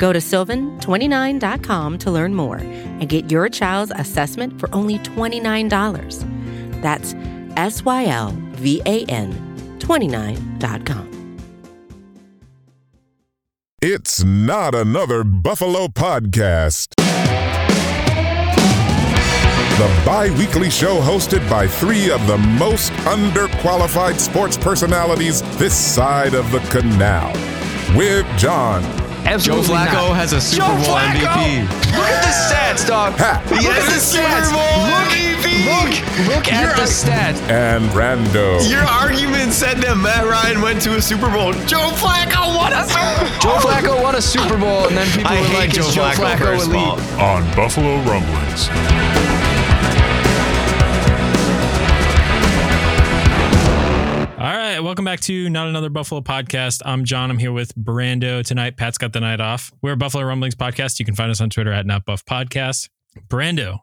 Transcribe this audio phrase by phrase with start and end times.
[0.00, 6.80] Go to sylvan29.com to learn more and get your child's assessment for only $29.
[6.80, 7.14] That's
[7.56, 9.30] S Y L V A N
[9.78, 11.36] 29.com.
[13.82, 16.94] It's not another Buffalo podcast.
[19.76, 26.34] The bi weekly show hosted by three of the most underqualified sports personalities this side
[26.34, 27.32] of the canal.
[27.96, 28.82] With John,
[29.26, 30.16] Absolutely Joe Flacco not.
[30.16, 31.20] has a Super Joe Bowl Flacco!
[31.20, 31.68] MVP.
[31.96, 33.12] Look at the stats, dog.
[33.48, 34.46] He Look has at the a stats.
[34.46, 35.48] Super Bowl Look, MVP.
[35.70, 35.90] look,
[36.36, 37.38] look at You're the a- stats.
[37.50, 38.68] and Brando.
[38.68, 41.52] Your argument said that Matt Ryan went to a Super Bowl.
[41.66, 43.38] Joe Flacco won a Super Bowl.
[43.40, 45.94] Joe Flacco won a Super Bowl, and then people I were hate like, Joe "Is
[45.94, 46.98] Joe Flacco, Flacco first of all.
[46.98, 48.68] elite?" on Buffalo Rumblings.
[54.82, 56.80] Welcome back to Not Another Buffalo podcast.
[56.84, 57.30] I'm John.
[57.30, 58.76] I'm here with Brando tonight.
[58.76, 59.72] Pat's got the night off.
[59.82, 60.98] We're Buffalo Rumblings podcast.
[60.98, 62.88] You can find us on Twitter at Not Buff Podcast.
[63.28, 63.80] Brando,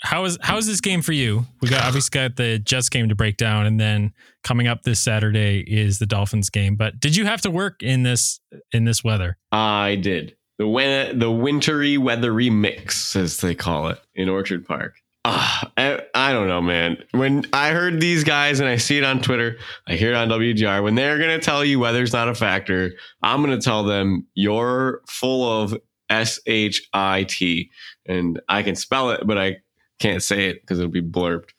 [0.00, 1.44] how is how is this game for you?
[1.60, 5.00] We got obviously got the Jets game to break down, and then coming up this
[5.00, 6.76] Saturday is the Dolphins game.
[6.76, 8.40] But did you have to work in this
[8.72, 9.36] in this weather?
[9.50, 10.36] I did.
[10.58, 14.94] The win- the wintry weathery mix, as they call it, in Orchard Park.
[15.24, 16.96] Ah, I, I don't know, man.
[17.12, 19.56] When I heard these guys and I see it on Twitter,
[19.86, 20.82] I hear it on WGR.
[20.82, 22.92] When they're gonna tell you weather's not a factor,
[23.22, 25.78] I'm gonna tell them you're full of
[26.10, 27.70] S H I T,
[28.06, 29.58] and I can spell it, but I
[30.00, 31.50] can't say it because it'll be blurped.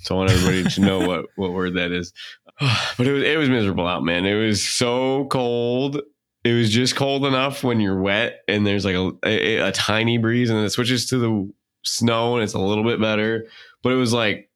[0.00, 2.12] So I want everybody to know what what word that is.
[2.98, 4.26] But it was it was miserable out, man.
[4.26, 6.00] It was so cold
[6.44, 10.18] it was just cold enough when you're wet and there's like a, a, a tiny
[10.18, 11.52] breeze and it switches to the
[11.84, 13.46] snow and it's a little bit better
[13.82, 14.48] but it was like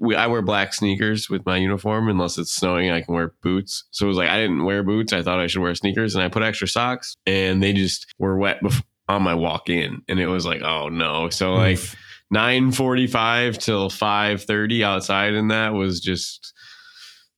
[0.00, 3.84] we, i wear black sneakers with my uniform unless it's snowing i can wear boots.
[3.90, 5.12] So it was like i didn't wear boots.
[5.12, 8.36] I thought i should wear sneakers and i put extra socks and they just were
[8.36, 8.60] wet
[9.08, 11.28] on my walk in and it was like oh no.
[11.30, 11.96] So like Oof.
[12.32, 16.54] 9:45 till 5:30 outside and that was just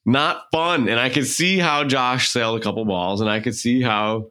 [0.07, 0.89] not fun.
[0.89, 4.31] And I could see how Josh sailed a couple balls and I could see how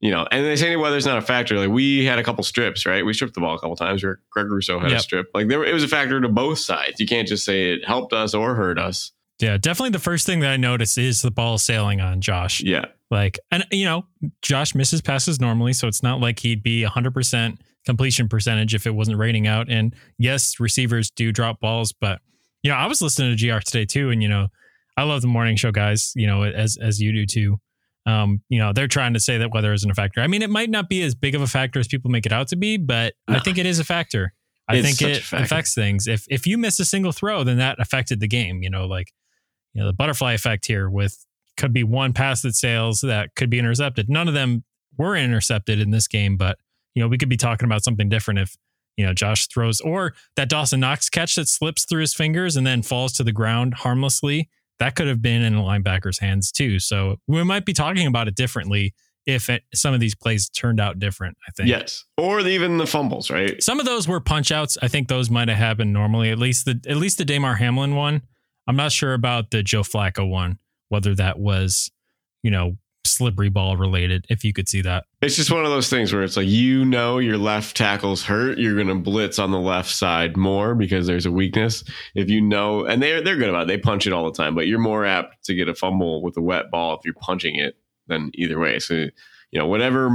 [0.00, 2.42] you know and they say any weather's not a factor like we had a couple
[2.42, 5.48] strips right we stripped the ball a couple times Greg Rousseau had a strip like
[5.48, 8.34] there it was a factor to both sides you can't just say it helped us
[8.34, 9.90] or hurt us Yeah, definitely.
[9.90, 12.62] The first thing that I noticed is the ball sailing on Josh.
[12.62, 14.04] yeah Like, and you know,
[14.42, 18.94] Josh misses passes normally, so it's not like he'd be 100% completion percentage if it
[18.94, 19.70] wasn't raining out.
[19.70, 22.20] And yes, receivers do drop balls, but
[22.62, 24.48] you know, I was listening to GR today too, and you know,
[24.96, 27.60] I love the morning show guys, you know, as as you do too.
[28.06, 30.20] Um, you know, they're trying to say that weather isn't a factor.
[30.20, 32.32] I mean, it might not be as big of a factor as people make it
[32.32, 34.32] out to be, but I think it is a factor.
[34.68, 36.06] I It's think it affects things.
[36.06, 38.62] If if you miss a single throw, then that affected the game.
[38.62, 39.12] You know, like
[39.74, 43.50] you know, the butterfly effect here with could be one pass that sails that could
[43.50, 44.08] be intercepted.
[44.08, 44.64] None of them
[44.96, 46.58] were intercepted in this game, but
[46.94, 48.56] you know, we could be talking about something different if
[48.96, 52.66] you know Josh throws or that Dawson Knox catch that slips through his fingers and
[52.66, 54.48] then falls to the ground harmlessly.
[54.80, 56.80] That could have been in a linebacker's hands too.
[56.80, 58.94] So we might be talking about it differently
[59.26, 61.36] if it, some of these plays turned out different.
[61.46, 61.68] I think.
[61.68, 64.76] yes or even the fumbles right Some of those were punch outs.
[64.82, 66.30] I think those might have happened normally.
[66.30, 68.22] At least the at least the Damar Hamlin one.
[68.66, 70.58] I'm not sure about the Joe Flacco one,
[70.88, 71.90] whether that was,
[72.42, 75.04] you know, slippery ball related, if you could see that.
[75.22, 78.58] It's just one of those things where it's like you know your left tackle's hurt,
[78.58, 81.84] you're going to blitz on the left side more because there's a weakness.
[82.14, 83.68] If you know, and they're they're good about it.
[83.68, 86.36] They punch it all the time, but you're more apt to get a fumble with
[86.36, 88.78] a wet ball if you're punching it than either way.
[88.78, 90.10] So you know whatever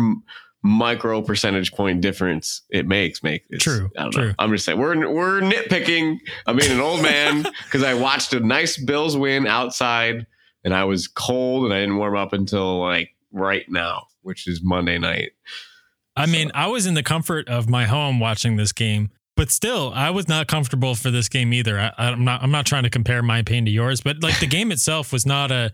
[0.64, 4.28] micro percentage point difference it makes, make it's, True, I don't true.
[4.30, 4.36] know.
[4.40, 6.18] I'm just saying we're we're nitpicking.
[6.48, 10.26] I'm being an old man because I watched a nice Bills win outside
[10.66, 14.62] and I was cold and I didn't warm up until like right now, which is
[14.62, 15.32] Monday night.
[16.18, 19.92] I mean, I was in the comfort of my home watching this game, but still,
[19.94, 21.80] I was not comfortable for this game either.
[21.80, 22.42] I, I'm not.
[22.42, 25.26] I'm not trying to compare my pain to yours, but like the game itself was
[25.26, 25.72] not a.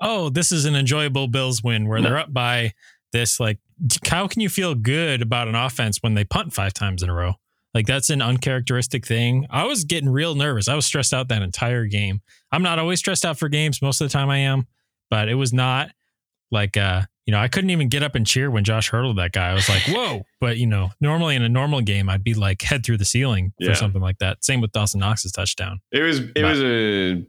[0.00, 2.72] Oh, this is an enjoyable Bills win where they're up by
[3.12, 3.38] this.
[3.38, 3.58] Like,
[4.06, 7.14] how can you feel good about an offense when they punt five times in a
[7.14, 7.34] row?
[7.74, 9.46] Like that's an uncharacteristic thing.
[9.50, 10.68] I was getting real nervous.
[10.68, 12.20] I was stressed out that entire game.
[12.52, 13.80] I'm not always stressed out for games.
[13.82, 14.66] Most of the time I am,
[15.10, 15.90] but it was not
[16.50, 19.30] like uh you know, I couldn't even get up and cheer when Josh hurdled that
[19.30, 19.50] guy.
[19.50, 20.22] I was like, whoa.
[20.40, 23.52] But, you know, normally in a normal game, I'd be like head through the ceiling
[23.60, 23.74] for Yeah.
[23.74, 24.42] something like that.
[24.44, 25.80] Same with Dawson Knox's touchdown.
[25.92, 27.22] It was it But- was a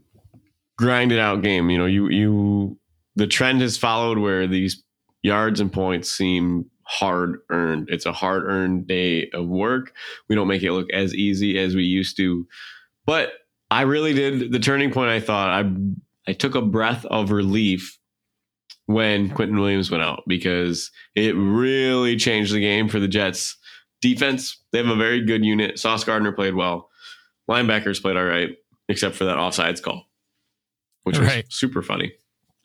[0.77, 1.69] grinded out game.
[1.69, 2.79] You know, you you
[3.15, 4.81] the trend has followed where these
[5.21, 7.89] yards and points seem hard earned.
[7.91, 9.93] It's a hard earned day of work.
[10.29, 12.47] We don't make it look as easy as we used to.
[13.05, 13.33] But
[13.71, 15.71] I really did the turning point I thought I
[16.27, 17.97] I took a breath of relief
[18.85, 23.57] when Quinnen Williams went out because it really changed the game for the Jets.
[24.01, 25.79] Defense, they have a very good unit.
[25.79, 26.89] Sauce Gardner played well.
[27.49, 28.49] Linebackers played all right,
[28.89, 30.05] except for that offsides call,
[31.03, 32.11] which was super funny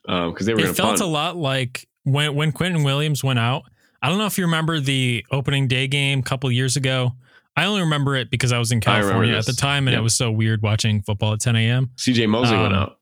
[0.07, 1.01] um, because they were It felt punt.
[1.01, 3.63] a lot like when when Quinnen Williams went out.
[4.01, 7.13] I don't know if you remember the opening day game a couple years ago.
[7.57, 9.99] I only remember it because I was in California at the time, and Yep.
[9.99, 11.89] it was so weird watching football at 10 a.m.
[11.97, 12.99] CJ Mosley went Um, out.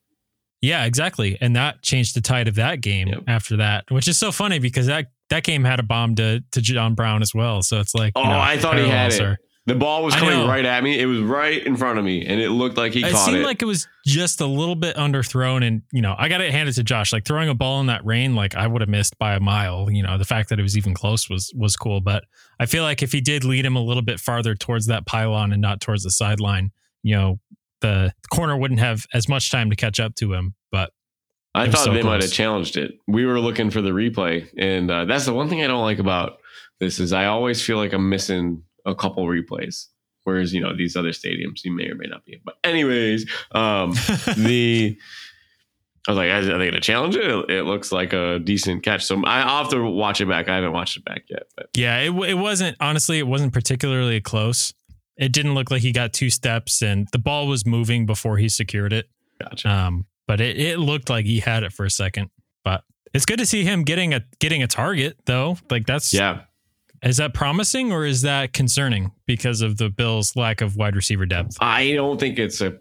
[0.61, 3.23] Yeah, exactly, and that changed the tide of that game Yep.
[3.27, 6.61] after that, which is so funny because that that game had a bomb to to
[6.61, 7.61] John Brown as well.
[7.61, 9.21] So it's like, Oh, you know, I thought he had it.
[9.21, 9.37] are-
[9.67, 10.99] The ball was coming right at me.
[10.99, 13.39] It was right in front of me, and it looked like he it caught seemed
[13.39, 13.45] it.
[13.45, 16.73] like it was just a little bit underthrown and you know i gotta hand it
[16.73, 19.33] to josh like throwing a ball in that rain like i would have missed by
[19.33, 22.23] a mile you know the fact that it was even close was was cool but
[22.59, 25.51] i feel like if he did lead him a little bit farther towards that pylon
[25.51, 26.71] and not towards the sideline
[27.01, 27.39] you know
[27.81, 30.91] the corner wouldn't have as much time to catch up to him but
[31.55, 32.99] I thought so they might have challenged it.
[33.07, 35.99] We were looking for the replay, and uh, that's the one thing I don't like
[35.99, 36.39] about
[36.81, 39.87] this is I always feel like I'm missing a couple replays.
[40.23, 42.41] Whereas you know these other stadiums, you may or may not be.
[42.43, 43.91] But anyways, um,
[44.37, 44.97] the
[46.07, 47.49] I was like, are they going to challenge it?
[47.49, 49.05] It looks like a decent catch.
[49.05, 50.49] So I, I'll have to watch it back.
[50.49, 54.21] I haven't watched it back yet, but yeah it, it wasn't honestly it wasn't particularly
[54.21, 54.73] close
[55.17, 58.49] it didn't look like he got two steps and the ball was moving before he
[58.49, 59.07] secured it
[59.41, 59.69] gotcha.
[59.69, 62.29] Um, but it, it looked like he had it for a second.
[62.63, 62.83] But
[63.13, 65.57] it's good to see him getting a getting a target though.
[65.69, 66.41] Like that's yeah,
[67.05, 71.25] Is that promising or is that concerning because of the Bills' lack of wide receiver
[71.25, 71.57] depth?
[71.61, 72.77] I don't think it's a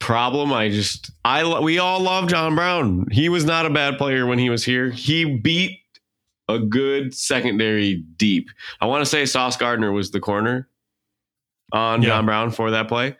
[0.00, 0.52] problem.
[0.52, 3.06] I just I we all love John Brown.
[3.10, 4.90] He was not a bad player when he was here.
[4.90, 5.80] He beat
[6.46, 8.48] a good secondary deep.
[8.82, 10.68] I want to say Sauce Gardner was the corner
[11.72, 12.08] on Yeah.
[12.10, 13.16] John Brown for that play.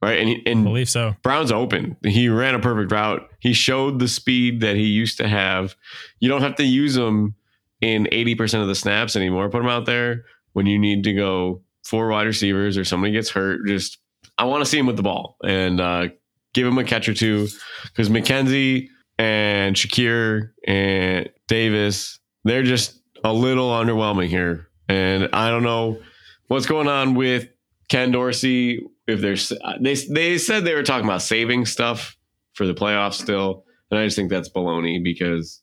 [0.00, 0.18] Right.
[0.20, 1.14] And, he- I and believe so.
[1.22, 1.96] Brown's open.
[2.04, 3.28] He ran a perfect route.
[3.40, 5.74] He showed the speed that he used to have.
[6.20, 7.34] You don't have to use him
[7.80, 9.48] in 80% of the snaps anymore.
[9.48, 13.30] Put him out there when you need to go four wide receivers or somebody gets
[13.30, 13.66] hurt.
[13.66, 13.98] Just,
[14.36, 16.08] I want to see him with the ball and uh,
[16.54, 17.48] give him a catch or two
[17.84, 18.88] because McKenzie
[19.18, 24.68] and Shakir and Davis, they're just a little underwhelming here.
[24.88, 26.00] And I don't know
[26.46, 27.48] what's going on with
[27.88, 28.80] Ken Dorsey.
[29.06, 32.16] If there's they they said they were talking about saving stuff
[32.54, 35.62] for the playoffs still, and I just think that's baloney because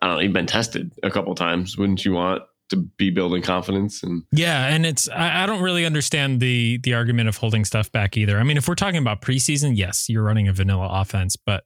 [0.00, 0.22] I don't know.
[0.22, 1.76] You've been tested a couple times.
[1.76, 4.02] Wouldn't you want to be building confidence?
[4.02, 7.90] And Yeah, and it's I, I don't really understand the the argument of holding stuff
[7.92, 8.38] back either.
[8.38, 11.64] I mean, if we're talking about preseason, yes, you're running a vanilla offense, but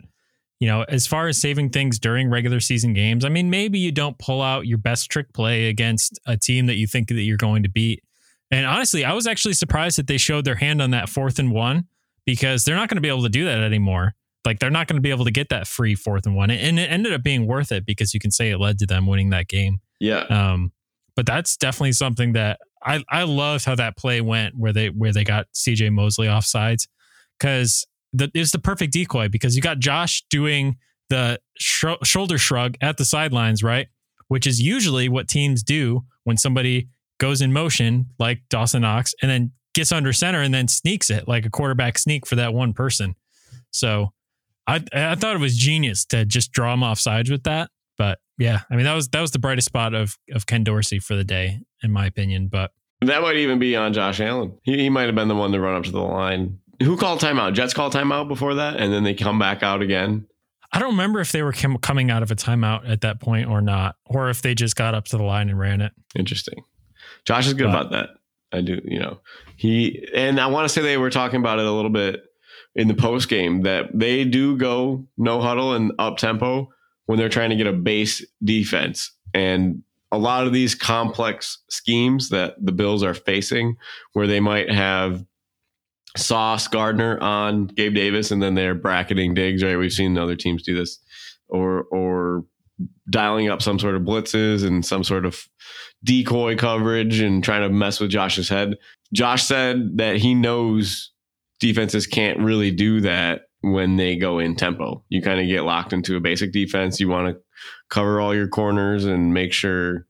[0.61, 3.93] you know, as far as saving things during regular season games, I mean, maybe you
[3.93, 7.37] don't pull out your best trick play against a team that you think that you're
[7.37, 8.03] going to beat.
[8.51, 11.51] And honestly, I was actually surprised that they showed their hand on that fourth and
[11.51, 11.87] one
[12.25, 14.15] because they're not going to be able to do that anymore.
[14.45, 16.79] Like they're not going to be able to get that free fourth and one, and
[16.79, 19.31] it ended up being worth it because you can say it led to them winning
[19.31, 19.81] that game.
[20.01, 20.73] yeah, Um,
[21.17, 25.13] but that's definitely something that I I loved how that play went where they where
[25.13, 26.87] they got CJ Mosley offsides
[27.39, 30.77] because the, it was the perfect decoy because you got Josh doing
[31.11, 33.89] the shro- shoulder shrug at the sidelines, right?
[34.29, 39.31] Which is usually what teams do when somebody goes in motion, like Dawson Knox, and
[39.31, 42.73] then gets under center and then sneaks it like a quarterback sneak for that one
[42.73, 43.15] person.
[43.71, 44.13] So
[44.67, 47.71] I I thought it was genius to just draw him off sides with that.
[47.99, 50.99] But yeah, I mean that was that was the brightest spot of of Ken Dorsey
[50.99, 52.49] for the day, in my opinion.
[52.49, 54.57] But that might even be on Josh Allen.
[54.63, 56.59] He, he might have been the one to run up to the line.
[56.83, 57.53] Who called timeout?
[57.55, 60.27] Jets called timeout before that, and then they come back out again.
[60.73, 63.49] I don't remember if they were com- coming out of a timeout at that point
[63.49, 65.93] or not, or if they just got up to the line and ran it.
[66.17, 66.65] Interesting.
[67.25, 68.09] Josh is good But- about that.
[68.53, 69.19] I do, you know,
[69.57, 72.23] he and I want to say they were talking about it a little bit
[72.77, 76.69] in the post game that they do go no huddle and up tempo
[77.07, 79.13] when they're trying to get a base defense.
[79.33, 83.77] And a lot of these complex schemes that the Bills are facing,
[84.13, 85.25] where they might have
[86.17, 89.63] Sauce Gardner on Gabe Davis, and then they're bracketing digs.
[89.63, 91.01] Right, we've seen other teams do this,
[91.49, 92.45] or or
[93.11, 95.49] dialing up some sort of blitzes and some sort of
[96.05, 98.77] decoy coverage and trying to mess with Josh's head.
[99.13, 101.11] Josh said that he knows
[101.61, 105.03] defenses can't really do that when they go in tempo.
[105.09, 107.01] You kind of get locked into a basic defense.
[107.01, 107.41] You want to
[107.89, 110.07] cover all your corners and make sure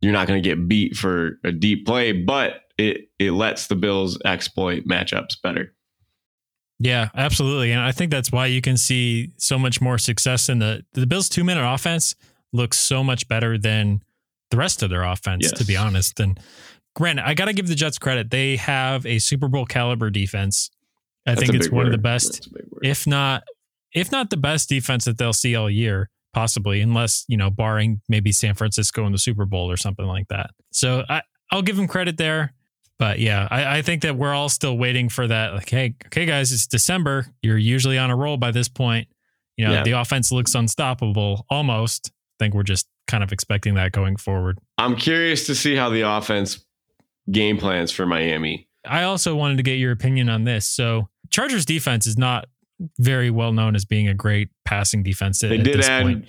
[0.00, 3.76] you're not going to get beat for a deep play, but it it lets the
[3.76, 5.74] Bills exploit matchups better.
[6.78, 7.72] Yeah, absolutely.
[7.72, 11.06] And I think that's why you can see so much more success in the the
[11.06, 12.14] Bills 2-minute offense
[12.52, 14.02] looks so much better than
[14.50, 15.58] the rest of their offense Yes.
[15.58, 16.18] to be honest.
[16.20, 16.40] And
[16.94, 18.30] granted, I got to give the Jets credit.
[18.30, 20.70] They have a Super Bowl caliber defense.
[21.26, 22.86] I That's think it's one of the best That's a big word.
[22.86, 23.42] if not
[23.92, 28.00] if not the best defense that they'll see all year possibly unless you know barring
[28.08, 31.74] maybe san francisco in the super bowl or something like that so I, i'll give
[31.76, 32.54] them credit there
[33.00, 36.24] but yeah I, I think that we're all still waiting for that like hey okay
[36.24, 39.08] guys it's december you're usually on a roll by this point
[39.56, 39.82] you know Yeah.
[39.82, 44.58] the offense looks unstoppable almost i think we're just kind of expecting that going forward
[44.78, 46.64] I'm curious to see how the offense
[47.30, 48.68] game plans for Miami.
[48.86, 50.66] I also wanted to get your opinion on this.
[50.66, 52.46] So, Chargers defense is not
[52.98, 55.40] very well known as being a great passing defense.
[55.40, 56.28] They at did this add point.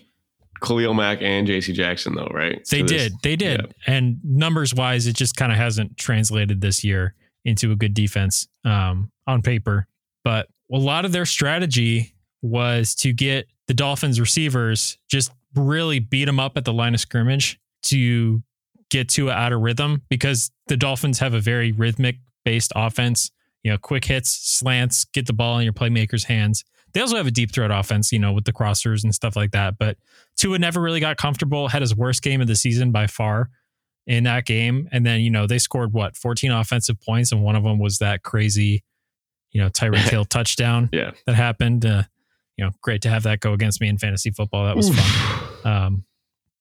[0.62, 2.62] Khalil Mack and JC Jackson though, right?
[2.69, 3.13] They this- did.
[3.24, 3.62] They did.
[3.62, 3.93] yeah.
[3.93, 8.48] And numbers wise, it just kind of hasn't translated this year into a good defense
[8.63, 9.88] um, on paper.
[10.24, 16.25] But a lot of their strategy was to get the Dolphins receivers just really beat
[16.25, 18.43] them up at the line of scrimmage to
[18.91, 23.31] get Tua out of rhythm because the Dolphins have a very rhythmic based offense.
[23.63, 26.63] You know, quick hits, slants, get the ball in your playmakers' hands.
[26.93, 29.51] They also have a deep threat offense, you know, with the crossers and stuff like
[29.51, 29.77] that.
[29.79, 29.98] But
[30.38, 33.50] Tua never really got comfortable, had his worst game of the season by far
[34.07, 34.89] in that game.
[34.91, 38.00] And then, you know, they scored what, 14 offensive points, and one of them was
[38.00, 38.83] that crazy,
[39.51, 41.12] you know, Tyreek Hill touchdown Yeah.
[41.27, 41.86] that happened.
[41.86, 42.03] Uh,
[42.57, 44.65] you know, great to have that go against me in fantasy football.
[44.65, 45.71] That was fun.
[45.71, 46.05] Um,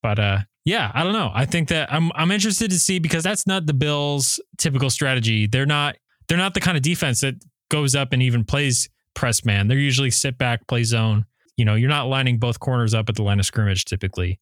[0.02, 1.30] but uh, yeah, I don't know.
[1.34, 5.46] I think that I'm I'm interested to see because that's not the Bills' typical strategy.
[5.46, 5.96] They're not
[6.28, 7.34] they're not the kind of defense that
[7.70, 9.68] goes up and even plays press man.
[9.68, 11.24] They're usually sit back, play zone.
[11.56, 14.38] You know, you're not lining both corners up at the line of scrimmage typically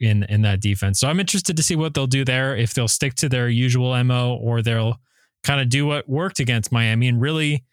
[0.00, 1.00] in in that defense.
[1.00, 2.56] So I'm interested to see what they'll do there.
[2.56, 4.96] If they'll stick to their usual mo or they'll
[5.42, 7.64] kind of do what worked against Miami and really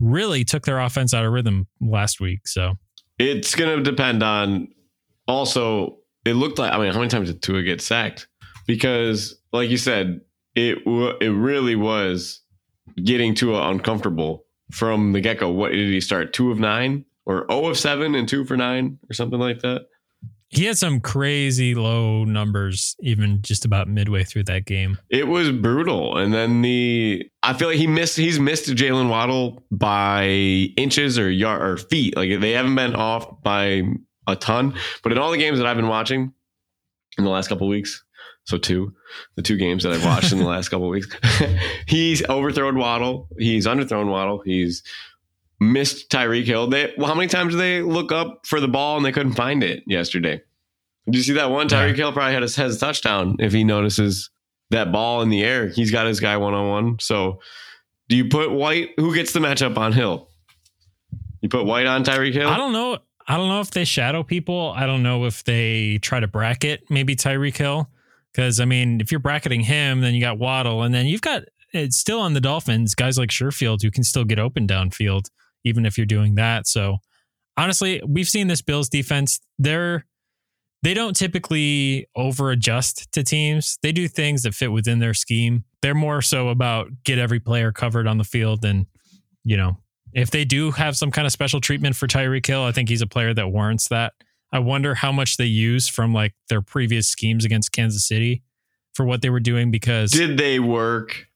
[0.00, 2.46] really took their offense out of rhythm last week.
[2.46, 2.74] So
[3.18, 4.68] It's going to depend on
[5.26, 8.28] also, it looked like, I mean, how many times did Tua get sacked?
[8.66, 10.20] Because, like you said,
[10.54, 12.42] it w- it really was
[13.02, 15.50] getting Tua uncomfortable from the get go.
[15.50, 16.32] What did he start?
[16.32, 19.86] Two of nine or 0 of seven and two for nine or something like that?
[20.50, 24.98] he had some crazy low numbers even just about midway through that game.
[25.08, 26.18] It was brutal.
[26.18, 31.30] And then the I feel like he missed he's missed Jalen Waddle by inches or
[31.30, 32.16] yard or feet.
[32.16, 33.84] Like they haven't been off by
[34.30, 34.74] a ton.
[35.02, 36.32] But in all the games that I've been watching
[37.18, 38.04] in the last couple weeks,
[38.44, 38.94] so two,
[39.36, 41.08] the two games that I've watched in the last couple weeks,
[41.86, 44.82] he's overthrown Waddle, he's underthrown Waddle, he's
[45.60, 46.68] missed Tyreek Hill.
[46.68, 49.34] They well, how many times did they look up for the ball and they couldn't
[49.34, 50.42] find it yesterday?
[51.06, 51.68] Did you see that one?
[51.68, 54.30] Tyreek Hill probably had his, has a touchdown if he notices
[54.70, 55.68] that ball in the air.
[55.68, 56.98] He's got his guy one on one.
[57.00, 57.40] So,
[58.08, 58.90] do you put White?
[58.96, 60.28] Who gets the matchup on Hill?
[61.40, 62.48] You put White on Tyreek Hill.
[62.48, 62.98] I don't know.
[63.30, 64.74] I don't know if they shadow people.
[64.74, 67.88] I don't know if they try to bracket maybe Tyreek Hill.
[68.32, 71.44] Because I mean, if you're bracketing him, then you got Waddle, and then you've got
[71.72, 75.30] it's still on the Dolphins, guys like Sherfield who can still get open downfield,
[75.64, 76.66] even if you're doing that.
[76.66, 76.98] So
[77.56, 79.38] honestly, we've seen this Bills defense.
[79.60, 80.06] They're
[80.82, 83.78] they don't typically over adjust to teams.
[83.80, 85.62] They do things that fit within their scheme.
[85.82, 88.86] They're more so about get every player covered on the field and
[89.44, 89.78] you know,
[90.12, 93.02] if they do have some kind of special treatment for Tyreek Hill, I think he's
[93.02, 94.12] a player that warrants that.
[94.52, 98.42] I wonder how much they use from like their previous schemes against Kansas City
[98.94, 101.26] for what they were doing because Did they work?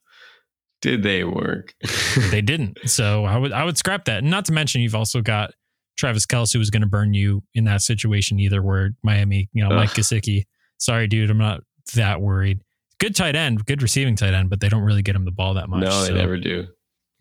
[0.82, 1.74] Did they work?
[2.30, 2.78] they didn't.
[2.86, 4.18] So I would I would scrap that.
[4.18, 5.52] And not to mention you've also got
[5.96, 9.74] Travis Kelce who's going to burn you in that situation either where Miami, you know,
[9.74, 9.96] Mike Ugh.
[9.96, 10.44] Gesicki.
[10.78, 11.60] Sorry, dude, I'm not
[11.94, 12.60] that worried.
[12.98, 15.54] Good tight end, good receiving tight end, but they don't really get him the ball
[15.54, 15.84] that much.
[15.84, 16.66] no, they so- never do.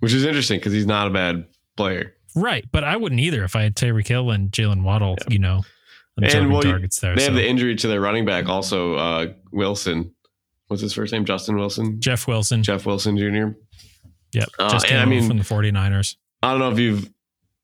[0.04, 1.46] Which is interesting because he's not a bad
[1.78, 2.14] player.
[2.36, 5.34] Right, but I wouldn't either if I had Tyreek Hill and Jalen Waddle, Yeah.
[5.34, 5.62] you know,
[6.22, 7.16] And, well, targets there.
[7.16, 10.12] They So have the injury to their running back also, uh, Wilson.
[10.68, 11.26] What's his first name?
[11.26, 12.00] Justin Wilson.
[12.02, 12.64] Jeff Wilson.
[12.64, 13.58] Jeff Wilson Jr.
[14.34, 14.50] Yep.
[14.60, 16.16] Uh, Just and I mean- from the 49ers.
[16.42, 17.10] I don't know if you've.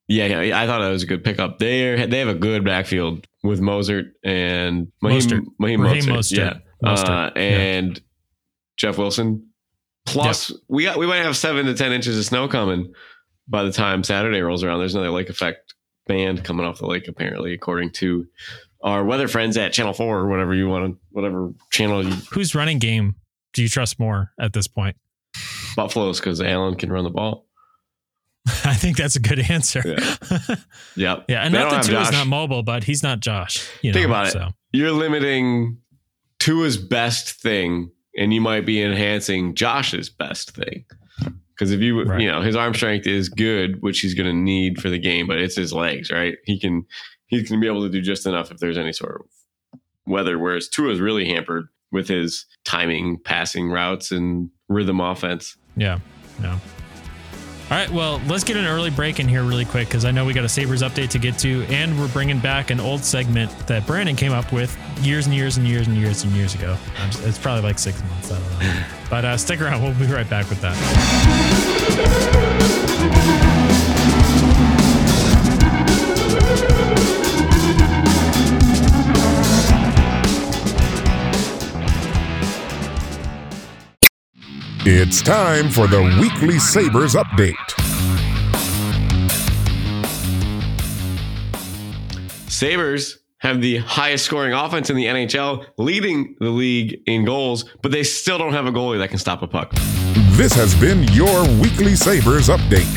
[0.08, 1.60] Yeah, yeah, I thought that was a good pickup.
[1.60, 5.32] They they have a good backfield with Mozart and Mostert.
[5.32, 6.38] Mahim, Mahim Raheem Mostert, Mostert.
[6.38, 6.54] yeah,
[6.84, 8.02] Mostert, Uh, and
[8.78, 9.49] Jeff Wilson.
[10.14, 12.94] Plus, we got we might have seven to ten inches of snow coming
[13.48, 14.80] by the time Saturday rolls around.
[14.80, 15.74] There's another lake effect
[16.08, 18.28] band coming off the lake, apparently, according to
[18.84, 22.56] our weather friends at Channel Four or whatever you want, to, whatever channel you, Whose
[22.56, 23.16] running game
[23.54, 24.96] do you trust more at this point?
[25.76, 27.46] Buffalo's because Allen can run the ball.
[28.66, 29.82] I think that's a good answer.
[29.86, 30.56] Yeah.
[30.96, 31.26] Yep.
[31.30, 33.66] Yeah, and They not don't that Tua's not mobile, but he's not Josh.
[33.82, 34.32] You Think know, about it.
[34.32, 35.78] So You're limiting
[36.40, 40.86] Tua's best thing, and you might be enhancing Josh's best thing.
[41.56, 42.22] Because if you, Right.
[42.22, 45.26] you know, his arm strength is good, which he's going to need for the game,
[45.28, 46.36] but it's his legs, right?
[46.46, 46.86] He can,
[47.28, 49.28] he's going to be able to do just enough if there's any sort of
[50.06, 50.38] weather.
[50.40, 55.58] Whereas Tua's really hampered with his timing, passing routes, and rhythm offense.
[55.76, 56.00] yeah,
[56.42, 56.60] no.
[57.72, 60.26] All right, well, let's get an early break in here really quick because I know
[60.26, 63.52] we got a Sabres update to get to, and we're bringing back an old segment
[63.68, 66.76] that Brandon came up with years and years and years and years and years ago.
[67.20, 68.32] It's probably like six months.
[68.32, 68.84] I don't know.
[69.12, 69.84] But uh, stick around.
[69.84, 70.76] We'll be right back with that.
[84.86, 87.54] It's time for the weekly Sabres update.
[92.50, 97.92] Sabres have the highest scoring offense in the NHL, leading the league in goals, but
[97.92, 99.74] they still don't have a goalie that can stop a puck.
[100.38, 102.88] This has been your weekly Sabres update.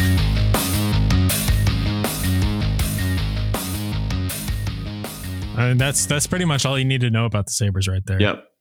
[5.58, 8.06] I mean, that's that's pretty much all you need to know about the Sabres right
[8.06, 8.20] there.
[8.20, 8.51] Yep.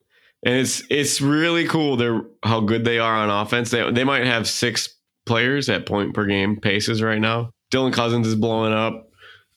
[0.44, 3.70] And it's it's really cool they're how good they are on offense.
[3.70, 4.96] They they might have six
[5.26, 7.52] players at point per game paces right now.
[7.72, 9.08] Dylan Cozens is blowing up.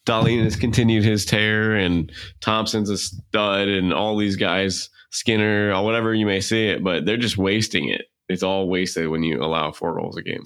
[0.06, 5.82] Dahlin has continued his tear, and Thompson's a stud, and all these guys, Skinner, or
[5.82, 8.02] whatever you may see it, but they're just wasting it.
[8.28, 10.44] It's all wasted when you allow four goals a game.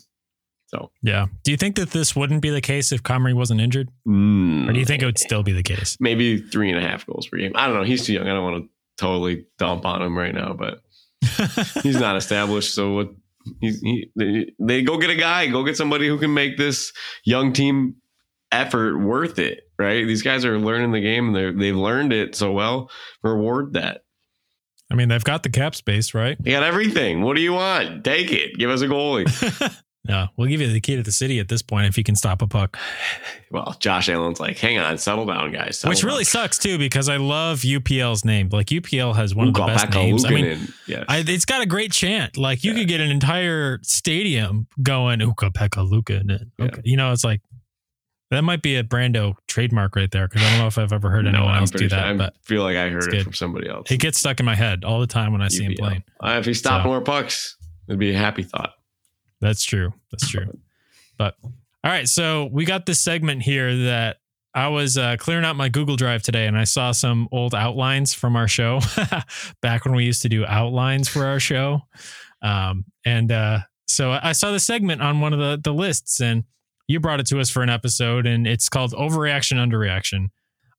[0.67, 1.27] So, Yeah.
[1.45, 4.73] Do you think that this wouldn't be the case if Comrie wasn't injured, mm, or
[4.73, 5.97] do you think it would still be the case?
[5.99, 7.53] maybe three and a half goals per game?
[7.55, 7.85] I don't know.
[7.85, 8.29] He's too young.
[8.29, 10.83] I don't want to totally dump on him right now, but
[11.83, 12.75] he's not established.
[12.75, 13.09] So what?
[13.61, 16.93] He's, he, they, they go get a guy, go get somebody who can make this
[17.25, 17.97] young team
[18.53, 19.63] effort worth it.
[19.79, 20.07] Right?
[20.07, 22.91] These guys are learning the game, and they they've learned it so well.
[23.23, 24.03] Reward that.
[24.91, 26.37] I mean, they've got the cap space, right?
[26.43, 27.21] You got everything.
[27.23, 28.05] What do you want?
[28.05, 28.57] Take it.
[28.59, 29.27] Give us a goalie.
[30.05, 32.15] Yeah, we'll give you the key to the city at this point if you can
[32.17, 32.79] stop a puck.
[33.51, 35.81] well, Josh Allen's like, hang on, settle down, guys.
[35.81, 38.49] settle Which really sucks too, because I love UPL's name.
[38.51, 40.25] Like UPL has one of the best names.
[40.25, 41.05] I mean, yes.
[41.09, 42.37] I, it's got a great chant.
[42.39, 42.79] Like you Yeah.
[42.79, 46.23] could get an entire stadium going Uka Pekka Luka.
[46.61, 46.81] Okay.
[46.85, 47.43] You know, it's like
[48.31, 51.11] that might be a Brando trademark right there because I don't know if I've ever
[51.11, 51.91] heard anyone I'm else do that.
[51.91, 53.25] sure- I but feel like I heard it good.
[53.25, 53.91] from somebody else.
[53.91, 56.03] it gets stuck in my head all the time when I see him playing.
[56.23, 57.57] Uh, if he stopped So- more pucks,
[57.89, 58.75] it'd be a happy thought.
[59.41, 59.93] That's true.
[60.11, 60.59] That's true.
[61.17, 64.19] But all right, so we got this segment here that
[64.55, 68.15] I was uh, clearing out my Google Drive today, and I saw some old outlines
[68.15, 68.81] from our show
[69.63, 71.83] back when we used to do outlines for our show.
[72.43, 76.45] Um, and uh, so I saw the segment on one of the the lists, and
[76.89, 80.29] you brought it to us for an episode, and it's called Overreaction Underreaction.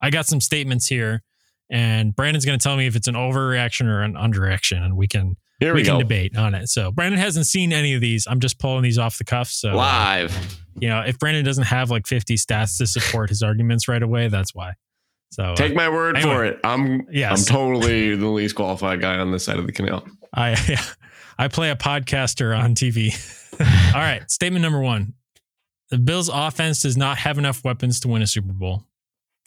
[0.01, 1.23] I got some statements here,
[1.69, 5.07] and Brandon's going to tell me if it's an overreaction or an underreaction, and we
[5.07, 5.99] can Here we, we, can go.
[5.99, 6.69] debate on it.
[6.69, 8.25] So Brandon hasn't seen any of these.
[8.27, 9.49] I'm just pulling these off the cuff.
[9.49, 10.59] So uh, Live.
[10.79, 14.29] you know, if Brandon doesn't have like 50 stats to support his arguments right away,
[14.29, 14.73] that's why.
[15.31, 16.33] So uh, Take my word anyway.
[16.33, 16.59] for it.
[16.63, 17.49] I'm Yes.
[17.49, 20.05] I'm totally the least qualified guy on this side of the canal.
[20.33, 20.55] I
[21.37, 23.13] I play a podcaster on TV.
[23.93, 25.13] All right, statement number one:
[25.89, 28.83] the Bills' offense does not have enough weapons to win a Super Bowl.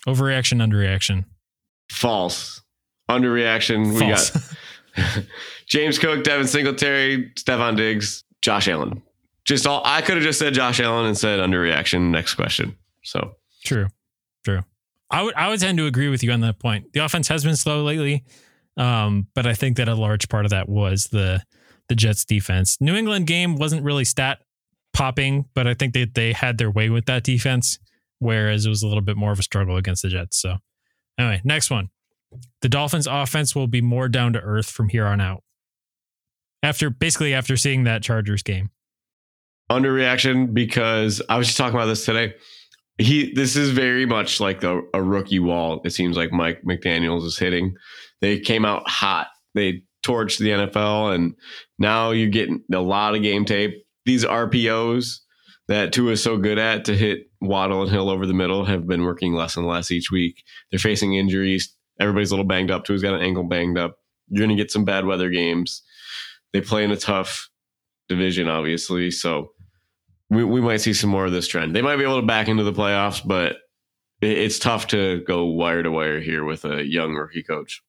[0.07, 1.25] Overreaction, underreaction.
[1.90, 2.62] False.
[3.11, 3.98] Underreaction.
[3.98, 4.35] False.
[4.35, 4.57] We got
[5.66, 9.02] James Cook, Devin Singletary, Stefon Diggs, Josh Allen.
[9.44, 12.11] Just all I could have just said Josh Allen and said underreaction.
[12.11, 12.76] Next question.
[13.02, 13.88] So True,
[14.44, 14.61] true.
[15.11, 16.92] I would I would tend to agree with you on that point.
[16.92, 18.24] The offense has been slow lately,
[18.76, 21.42] um, but I think that a large part of that was the
[21.88, 22.78] the Jets defense.
[22.81, 24.38] New England game wasn't really stat
[24.92, 27.78] popping, but I think that they had their way with that defense,
[28.18, 30.40] whereas it was a little bit more of a struggle against the Jets.
[30.40, 30.57] So
[31.18, 31.90] anyway, next one.
[32.61, 35.42] The Dolphins offense will be more down to earth from here on out.
[36.62, 38.71] After basically after seeing that Chargers game.
[39.71, 42.35] underreaction because I was just talking about this today.
[42.99, 45.81] He this is very much like a, a rookie wall.
[45.85, 47.75] It seems like Mike McDaniel's is hitting.
[48.21, 49.29] They came out hot.
[49.55, 51.35] They torched the NFL, and
[51.79, 53.85] now you're getting a lot of game tape.
[54.05, 55.21] These RPOs
[55.68, 58.87] that Tua is so good at to hit Waddle and Hill over the middle have
[58.87, 60.42] been working less and less each week.
[60.71, 61.75] They're facing injuries.
[62.02, 62.84] Everybody's a little banged up.
[62.84, 63.98] Tua's got an ankle banged up.
[64.28, 65.82] You're going to get some bad weather games.
[66.52, 67.48] They play in a tough
[68.08, 69.10] division, obviously.
[69.10, 69.52] So
[70.28, 71.74] we, we might see some more of this trend.
[71.76, 73.56] They might be able to back into the playoffs, but
[74.20, 77.82] it, it's tough to go wire to wire here with a young rookie coach.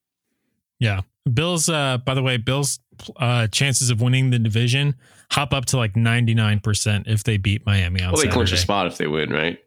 [0.80, 1.02] Yeah.
[1.32, 2.80] Bills, uh, by the way, Bills
[3.17, 4.95] uh, chances of winning the division
[5.32, 8.62] hop up to like 99% if they beat Miami on Well, they clinch a Saturday.
[8.62, 9.58] spot if they win, right?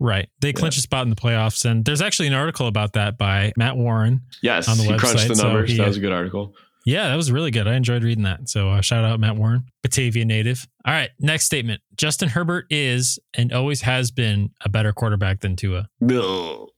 [0.00, 0.28] Right.
[0.40, 1.64] They clinch a spot in the playoffs.
[1.64, 4.22] And there's actually an article about that by Matt Warren.
[4.42, 6.54] Yes, On the he crunched website, the so he- that was a good article.
[6.86, 7.68] Yeah, that was really good.
[7.68, 8.48] I enjoyed reading that.
[8.48, 10.66] So uh, shout out Matt Warren, Batavia native.
[10.86, 11.10] All right.
[11.20, 15.90] Next statement Justin Herbert is and always has been a better quarterback than Tua.
[16.00, 16.70] No.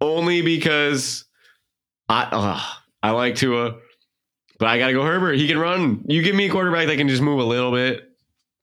[0.00, 1.26] Only because
[2.08, 2.60] I uh,
[3.02, 3.76] I like Tua,
[4.58, 5.34] but I gotta go Herbert.
[5.34, 6.02] He can run.
[6.08, 8.08] You give me a quarterback that can just move a little bit,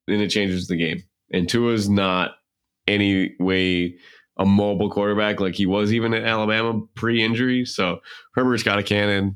[0.08, 1.04] then it changes the game.
[1.32, 2.37] And Tua's not
[2.88, 3.97] any way
[4.38, 7.65] a mobile quarterback like he was even at Alabama pre-injury.
[7.65, 8.00] So
[8.36, 9.36] Herbert's got a cannon.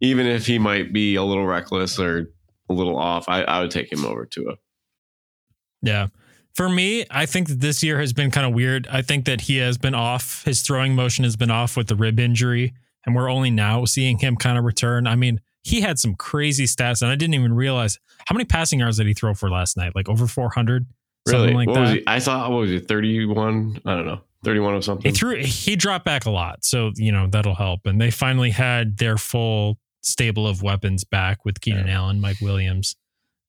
[0.00, 2.32] Even if he might be a little reckless or
[2.68, 4.56] a little off, I, I would take him over Tua.
[5.82, 6.08] Yeah.
[6.54, 8.86] For me, I think that this year has been kind of weird.
[8.88, 10.44] I think that he has been off.
[10.44, 14.18] His throwing motion has been off with the rib injury, and we're only now seeing
[14.18, 15.06] him kind of return.
[15.06, 18.80] I mean, he had some crazy stats, and I didn't even realize how many passing
[18.80, 19.96] yards did he throw for last night?
[19.96, 20.86] Like over 400?
[21.26, 21.38] Really?
[21.38, 21.80] Something like what that.
[21.80, 22.02] was he?
[22.06, 23.80] I thought what was it, 31?
[23.84, 24.20] I don't know.
[24.44, 25.10] 31 or something.
[25.10, 27.86] He threw he dropped back a lot, so you know that'll help.
[27.86, 32.94] And they finally had their full stable of weapons back with Keenan Allen, Mike Williams,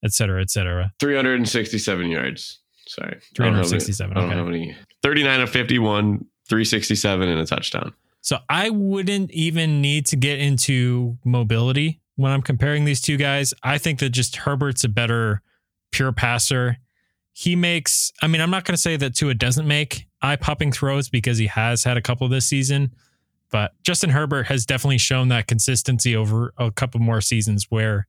[0.05, 0.93] et cetera, et cetera.
[1.01, 2.59] 367 yards.
[2.87, 3.09] Sorry.
[3.09, 4.37] I don't have any- 367, I don't okay.
[4.37, 4.75] have any.
[5.03, 7.93] 39 of 51, 367 and a touchdown.
[8.21, 13.53] So I wouldn't even need to get into mobility when I'm comparing these two guys.
[13.63, 15.41] I think that just Herbert's a better
[15.91, 16.77] pure passer.
[17.37, 20.71] He makes, I mean, I'm not going to say that Tua doesn't make eye popping
[20.71, 22.95] throws because he has had a couple this season,
[23.51, 28.07] but Justin Herbert has definitely shown that consistency over a couple more seasons where,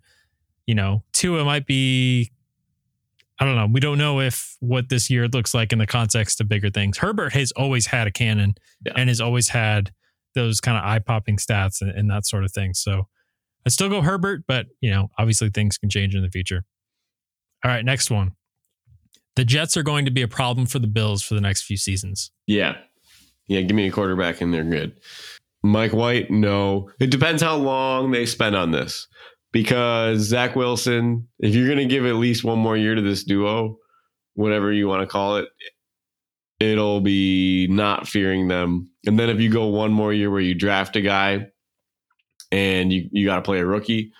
[0.65, 2.31] you know, Tua might be,
[3.41, 3.67] I don't know.
[3.69, 6.99] We don't know if what this year looks like in the context of bigger things.
[6.99, 8.93] Herbert has always had a cannon Yeah.
[8.97, 9.91] and has always had
[10.37, 12.75] those kind of eye popping stats and, and that sort of thing.
[12.75, 13.09] So
[13.67, 16.63] I still go Herbert, but you know, obviously things can change in the future.
[17.65, 18.37] All right, next one.
[19.37, 21.77] The Jets are going to be a problem for the Bills for the next few
[21.77, 22.31] seasons.
[22.47, 22.77] Yeah.
[23.47, 23.61] Yeah.
[23.61, 24.99] Give me a quarterback and they're good.
[25.63, 26.91] Mike White, no.
[27.01, 29.07] It depends how long they spend on this.
[29.53, 33.25] Because Zach Wilson, if you're going to give at least one more year to this
[33.25, 33.79] duo,
[34.35, 35.49] whatever you want to call it,
[36.61, 38.91] it'll be not fearing them.
[39.07, 41.47] And then if you go one more year where you draft a guy
[42.53, 44.13] and you, you got to play a rookie,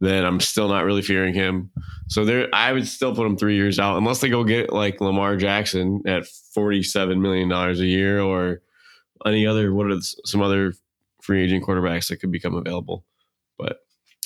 [0.00, 1.70] then I'm still not really fearing him.
[2.08, 5.00] So there, I would still put him three years out unless they go get like
[5.00, 8.60] Lamar Jackson at forty-seven million dollars a year or
[9.24, 9.72] any other.
[9.72, 10.74] What are some other
[11.22, 13.04] free agent quarterbacks that could become available?
[13.58, 13.78] But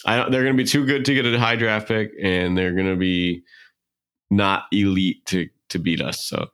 [0.04, 2.74] I they're going to be too good to get a high draft pick, and they're
[2.74, 3.42] going to be
[4.30, 6.24] not elite to to beat us.
[6.24, 6.48] So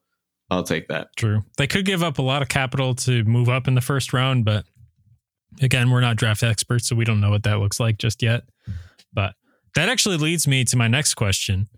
[0.51, 1.09] I'll take that.
[1.17, 1.43] True.
[1.57, 4.45] They could give up a lot of capital to move up in the first round,
[4.45, 4.67] but
[5.63, 8.43] again, we're not draft experts, so we don't know what that looks like just yet.
[9.15, 9.35] But
[9.75, 11.69] that actually leads me to my next question.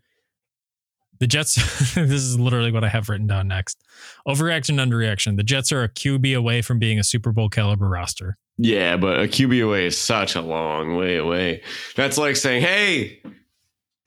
[1.18, 1.54] The Jets,
[1.94, 3.82] this is literally what I have written down next.
[4.28, 5.36] Overreaction, underreaction.
[5.36, 8.36] The Jets are a QB away from being a Super Bowl caliber roster.
[8.58, 11.62] Yeah, but a QB away is such a long way away.
[11.94, 13.20] That's like saying, "Hey,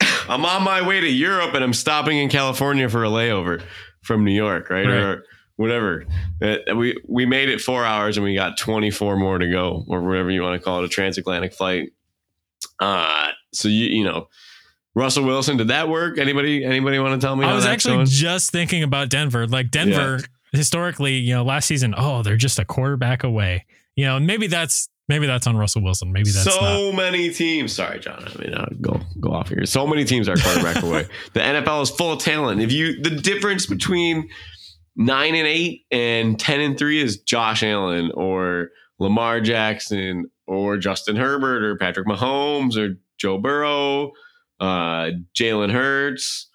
[0.28, 3.62] I'm on my way to Europe and I'm stopping in California for a layover
[4.02, 4.96] from New York, right, Right.
[4.96, 5.24] or
[5.56, 6.04] whatever."
[6.74, 10.30] We we made it four hours and we got 24 more to go, or whatever
[10.30, 11.90] you want to call it, a transatlantic flight.
[12.80, 14.28] Uh so you you know,
[14.94, 16.18] Russell Wilson, did that work?
[16.18, 17.46] Anybody anybody want to tell me?
[17.46, 18.06] I was actually going?
[18.06, 19.46] just thinking about Denver.
[19.46, 20.20] Like Denver,
[20.52, 23.66] historically, you know, last season, oh, they're just a quarterback away.
[23.96, 26.12] You know, maybe that's maybe that's on Russell Wilson.
[26.12, 26.96] Maybe that's so not.
[26.96, 27.72] many teams.
[27.72, 28.24] Sorry, John.
[28.26, 29.64] I mean, uh, go go off here.
[29.66, 31.06] So many teams are quarterback away.
[31.34, 32.60] The NFL is full of talent.
[32.60, 34.28] If you the difference between
[34.96, 41.14] nine and eight and ten and three is Josh Allen or Lamar Jackson or Justin
[41.16, 44.12] Herbert or Patrick Mahomes or Joe Burrow,
[44.58, 46.48] uh, Jalen Hurts.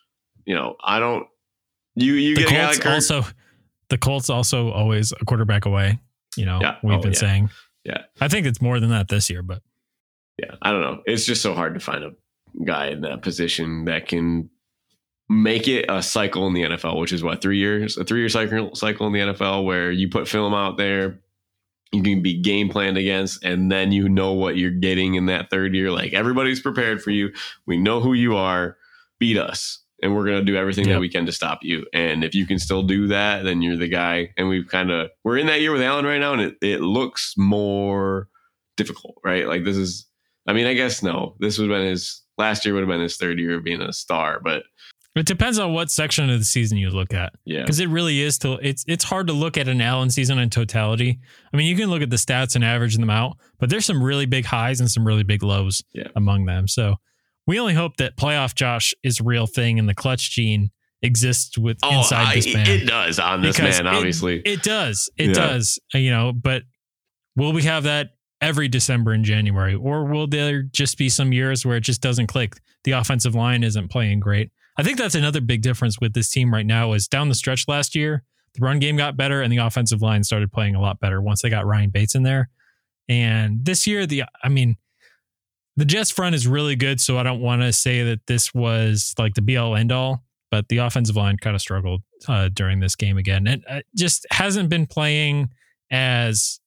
[0.46, 1.26] You know, I don't.
[1.96, 3.24] You you The get Colts like also,
[3.90, 6.00] the Colts also always a quarterback away.
[6.36, 6.76] You know, Yeah.
[6.84, 7.18] we've Oh, been yeah.
[7.20, 7.50] saying.
[7.86, 8.02] Yeah.
[8.20, 9.62] I think it's more than that this year, but
[10.38, 11.02] yeah, I don't know.
[11.06, 12.12] It's just so hard to find a
[12.66, 14.50] guy in that position that can
[15.30, 18.30] make it a cycle in the NFL, which is what three years, a three year
[18.30, 21.20] cycle cycle in the NFL where you put film out there,
[21.92, 25.50] you can be game planned against, and then you know what you're getting in that
[25.50, 25.92] third year.
[25.92, 27.32] Like everybody's prepared for you.
[27.66, 28.78] We know who you are.
[29.20, 29.82] Beat us.
[30.04, 30.96] And we're gonna do everything Yep.
[30.96, 31.86] that we can to stop you.
[31.94, 34.34] And if you can still do that, then you're the guy.
[34.38, 36.82] And we've kind of we're in that year with Allen right now, and it, it
[36.82, 38.28] looks more
[38.76, 39.48] difficult, right?
[39.48, 40.06] Like this is
[40.48, 41.36] I mean, I guess no.
[41.40, 43.82] This would have been his last year would have been his third year of being
[43.82, 44.64] a star, but
[45.16, 47.34] It depends on what section of the season you look at.
[47.46, 47.62] Yeah.
[47.62, 50.50] because it really is to it's it's hard to look at an Allen season in
[50.50, 51.20] totality.
[51.54, 54.04] I mean, you can look at the stats and average them out, but there's some
[54.04, 56.08] really big highs and some really big lows Yeah.
[56.16, 56.68] among them.
[56.68, 56.96] So
[57.48, 61.58] we only hope that playoff Josh is a real thing and the clutch gene exists
[61.58, 62.68] with Oh, inside I- this man.
[62.68, 64.40] it does on this Because man, obviously.
[64.42, 65.10] It does.
[65.18, 65.34] It Yeah.
[65.34, 65.80] does.
[65.94, 66.64] You know, but
[67.38, 68.10] will we have that
[68.42, 69.76] every December and January?
[69.76, 72.58] Or will there just be some years where it just doesn't click?
[72.84, 74.50] The offensive line isn't playing great.
[74.78, 77.68] I think that's another big difference with this team right now is down the stretch
[77.68, 78.24] last year,
[78.56, 81.42] the run game got better and the offensive line started playing a lot better once
[81.42, 82.50] they got Ryan Bates in there.
[83.08, 84.78] And this year, the I mean,
[85.78, 89.14] the Jets front is really good, so I don't want to say that this was
[89.18, 92.80] like the be all end all, but the offensive line kind of struggled uh, during
[92.80, 95.50] this game again, and uh, just hasn't been playing
[95.92, 96.60] as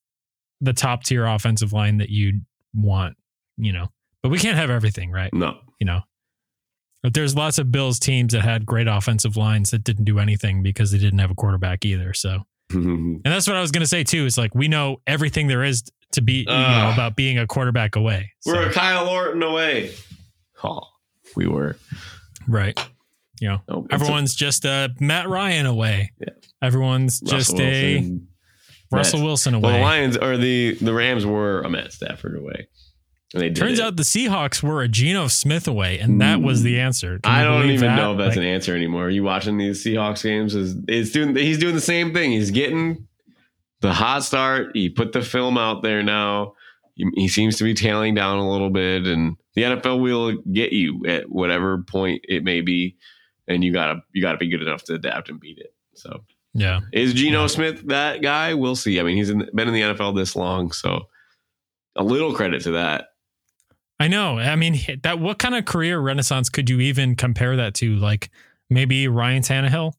[0.60, 2.44] the top tier offensive line that you'd
[2.74, 3.16] want,
[3.56, 3.88] you know.
[4.22, 5.32] But we can't have everything, right?
[5.32, 5.58] no.
[5.80, 6.00] You know.
[7.02, 10.62] But there's lots of Bills teams that had great offensive lines that didn't do anything
[10.62, 12.12] because they didn't have a quarterback either.
[12.12, 14.26] So, and that's what I was going to say too.
[14.26, 17.94] Is like we know everything there is to be you know, about being a quarterback
[17.96, 18.32] away.
[18.40, 19.92] So- We're a Kyle Orton away.
[20.64, 20.80] Oh,
[21.36, 21.76] we were.
[22.48, 22.78] Right.
[23.40, 26.10] You know, Oh, it's a- everyone's just a Matt Ryan away.
[26.20, 26.30] Yeah.
[26.62, 28.28] Everyone's Russell just a Wilson.
[28.90, 29.78] Russell Matt- Wilson Well, the.
[29.78, 32.66] Lions or the the Rams were a Matt Stafford away.
[33.34, 33.84] And they Turns it.
[33.84, 37.18] out the Seahawks were a Geno Smith away, and that was the answer.
[37.18, 37.96] Can I don't even that?
[37.96, 39.04] know if that's Like, an answer anymore.
[39.06, 40.54] Are you watching these Seahawks games?
[40.54, 42.30] Is it's doing he's doing the same thing.
[42.30, 43.06] He's getting
[43.82, 44.70] the hot start.
[44.74, 46.54] He put the film out there now.
[46.94, 50.72] He, he seems to be tailing down a little bit, and the NFL will get
[50.72, 52.96] you at whatever point it may be,
[53.46, 55.74] and you gotta you gotta be good enough to adapt and beat it.
[55.94, 56.80] So Yeah.
[56.94, 57.46] is Geno Yeah.
[57.48, 58.54] Smith that guy?
[58.54, 58.98] We'll see.
[58.98, 61.02] I mean, he's in, been in the NFL this long, so
[61.94, 63.08] a little credit to that.
[64.00, 64.38] I know.
[64.38, 67.96] I mean, that what kind of career renaissance could you even compare that to?
[67.96, 68.30] Like
[68.70, 69.92] maybe Ryan Tannehill?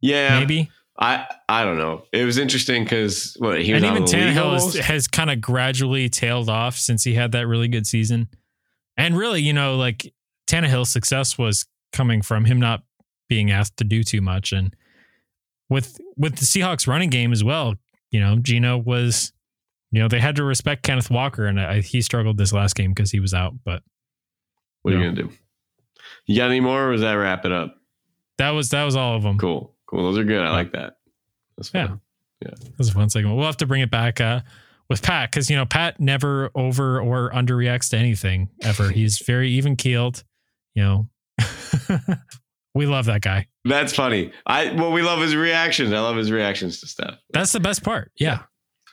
[0.00, 0.70] Yeah, Maybe.
[0.98, 2.04] I I don't know.
[2.12, 6.08] It was interesting because what he was and even Tannehill is, has kind of gradually
[6.08, 8.28] tailed off since he had that really good season.
[8.96, 10.12] And really, you know, like
[10.46, 12.82] Tannehill's success was coming from him not
[13.28, 14.76] being asked to do too much, and
[15.70, 17.74] with with the Seahawks running game as well.
[18.10, 19.32] You know, Geno was,
[19.92, 22.90] you know, they had to respect Kenneth Walker, and I, he struggled this last game
[22.92, 23.54] because he was out.
[23.64, 23.82] But
[24.82, 25.04] What are Yeah.
[25.04, 25.34] you gonna do?
[26.26, 27.76] You got any more, or does that wrap it up?
[28.38, 29.38] that was that was all of them.
[29.38, 30.02] Cool, cool.
[30.10, 30.42] Those are good.
[30.44, 30.96] I like that.
[31.56, 32.00] That's fun.
[32.40, 32.50] Yeah.
[32.50, 33.36] That was a fun segment.
[33.36, 34.40] We'll have to bring it back uh,
[34.88, 38.90] with Pat because you know Pat never over or underreacts to anything ever.
[38.90, 40.24] He's very even keeled.
[40.74, 41.08] You know,
[42.74, 43.46] we love that guy.
[43.64, 44.32] That's funny.
[44.46, 45.92] I what we love his reactions.
[45.92, 47.18] I love his reactions to stuff.
[47.32, 48.10] That's the best part.
[48.16, 48.40] Yeah,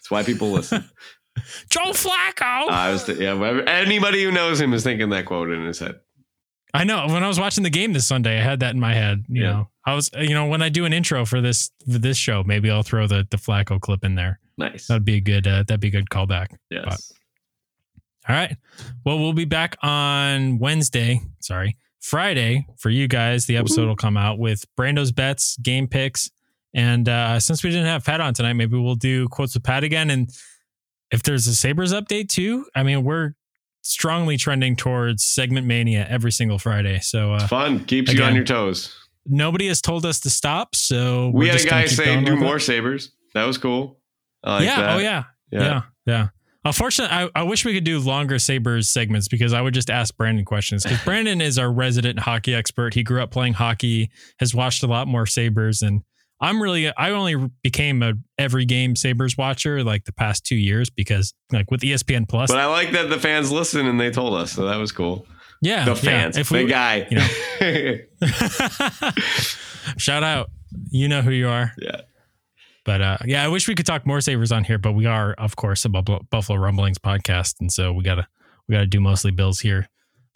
[0.10, 0.90] That's why people listen.
[1.70, 2.70] Joe Flacco.
[2.70, 3.34] I was th- yeah.
[3.68, 6.00] Anybody who knows him is thinking that quote in his head.
[6.74, 7.08] I know.
[7.08, 9.26] When I was watching the game this Sunday, I had that in my head.
[9.30, 9.52] You Yeah.
[9.52, 12.44] know, I was you know when I do an intro for this for this show,
[12.44, 14.40] maybe I'll throw the the Flacco clip in there.
[14.58, 14.88] Nice.
[14.88, 16.48] That'd be a good uh, that'd be a good callback.
[16.70, 17.12] yes.
[18.28, 18.56] All right.
[19.06, 21.22] Well, we'll be back on Wednesday.
[21.40, 23.46] Sorry, Friday for you guys.
[23.48, 26.30] The episode will come out with Brando's bets, game picks,
[26.74, 29.84] and uh, since we didn't have Pat on tonight, maybe we'll do quotes with Pat
[29.84, 30.10] again.
[30.10, 30.30] And
[31.12, 33.34] if there's a Sabres update too, I mean, we're
[33.82, 37.00] strongly trending towards segment mania every single Friday.
[37.00, 37.86] So uh, Fun.
[37.86, 38.96] Keeps you on your toes.
[39.26, 40.76] nobody has told us to stop.
[40.76, 43.12] So We had a guy keep say going do more Sabres.
[43.34, 44.00] That was cool.
[44.44, 44.82] I like yeah.
[44.82, 44.96] that.
[44.96, 45.24] Oh yeah.
[45.52, 45.62] Yeah.
[45.62, 45.82] Yeah.
[46.06, 46.28] Yeah.
[46.66, 50.16] Unfortunately, I, I wish we could do longer Sabres segments because I would just ask
[50.18, 50.84] Brandon questions.
[50.84, 52.94] Because Brandon is our resident hockey expert.
[52.94, 55.82] He grew up playing hockey, has watched a lot more Sabres.
[55.82, 56.04] And
[56.42, 60.90] I'm really, I only became a every game Sabres watcher like the past two years
[60.90, 62.50] because, like, with ESPN Plus.
[62.50, 64.54] But I like that the fans listen and they told us.
[64.54, 65.28] So that was cool.
[65.62, 65.86] yeah.
[65.86, 65.96] The yeah.
[65.96, 66.38] fans.
[66.38, 67.08] If the we, guy.
[69.98, 70.50] shout out.
[70.92, 71.74] You know who you are.
[71.78, 72.02] yeah.
[72.86, 75.34] But uh, yeah, I wish we could talk more Sabres on here, but we are,
[75.34, 77.56] of course, a Buffalo, Buffalo Rumblings podcast.
[77.60, 78.28] And so we got to,
[78.68, 79.90] we got to do mostly Bills here.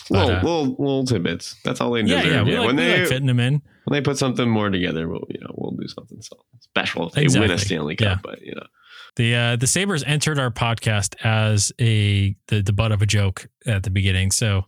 [0.10, 1.56] But, Little, uh, little, little tidbits.
[1.64, 2.34] That's all they Yeah, deserve.
[2.34, 2.44] yeah.
[2.44, 3.62] We, like, when they like fitting them in.
[3.86, 7.14] when they put something more together, we'll you know we'll do something so special if
[7.14, 8.06] they win a Stanley Cup.
[8.08, 8.18] Yeah.
[8.24, 8.66] But you know,
[9.16, 13.48] The uh, the Sabres entered our podcast as a the, the butt of a joke
[13.66, 14.32] at the beginning.
[14.32, 14.66] So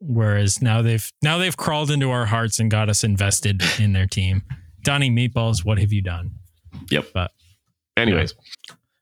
[0.00, 4.06] whereas now they've now they've crawled into our hearts and got us invested in their
[4.06, 4.42] team.
[4.82, 6.32] Donnie Meatballs, what have you done?
[6.90, 7.06] Yep.
[7.14, 7.30] But
[7.96, 8.34] anyways,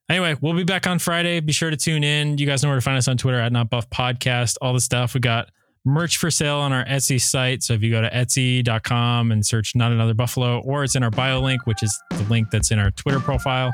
[0.09, 1.41] anyway, we'll be back on Friday.
[1.41, 2.39] Be sure to tune in.
[2.39, 4.57] You guys know where to find us on Twitter at Not Buff Podcast.
[4.61, 5.49] All the stuff we got
[5.85, 7.63] merch for sale on our Etsy site.
[7.63, 11.11] So if you go to Etsy.com and search Not Another Buffalo, or it's in our
[11.11, 13.73] bio link, which is the link that's in our Twitter profile.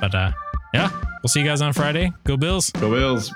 [0.00, 0.32] But uh,
[0.74, 0.90] yeah,
[1.22, 2.12] we'll see you guys on Friday.
[2.24, 2.70] Go Bills.
[2.70, 3.32] go Bills.